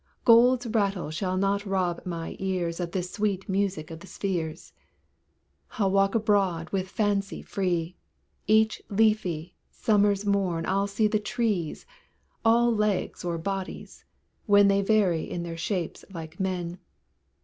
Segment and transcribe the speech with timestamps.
[0.25, 4.73] Gold's rattle shall not rob my ears Of this sweet music of the spheres.
[5.77, 7.97] I'll walk abroad with fancy free;
[8.47, 11.85] Each leafy, summer's morn I'll see The trees,
[12.43, 14.03] all legs or bodies,
[14.47, 16.79] when They vary in their shapes like men.